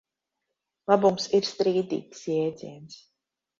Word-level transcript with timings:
Labums 0.91 1.29
ir 1.41 1.45
strīdīgs 1.51 2.25
jēdziens. 2.35 3.01